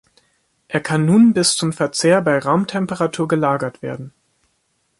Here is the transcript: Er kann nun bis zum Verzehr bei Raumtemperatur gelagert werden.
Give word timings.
Er 0.67 0.79
kann 0.81 1.05
nun 1.05 1.31
bis 1.35 1.55
zum 1.55 1.73
Verzehr 1.73 2.23
bei 2.23 2.39
Raumtemperatur 2.39 3.27
gelagert 3.27 3.83
werden. 3.83 4.11